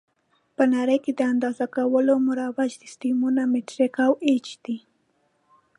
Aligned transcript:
په 0.55 0.63
نړۍ 0.75 0.97
کې 1.03 1.11
د 1.15 1.21
اندازه 1.31 1.65
کولو 1.75 2.13
مروج 2.27 2.71
سیسټمونه 2.81 3.41
مټریک 3.51 3.95
او 4.05 4.11
ایچ 4.27 4.47
دي. 4.63 4.77